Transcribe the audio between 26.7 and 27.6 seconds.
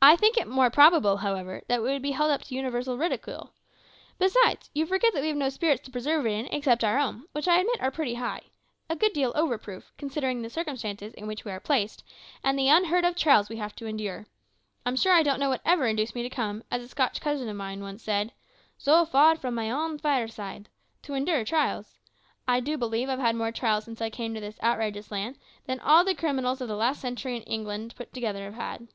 last century in